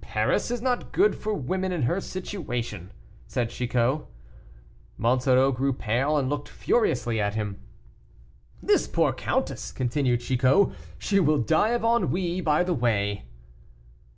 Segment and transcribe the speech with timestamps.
[0.00, 2.92] "Paris is not good for women in her situation,"
[3.26, 4.06] said Chicot.
[4.96, 7.60] Monsoreau grew pale and looked furiously at him.
[8.62, 13.24] "This poor countess!" continued Chicot, "she will die of ennui by the way."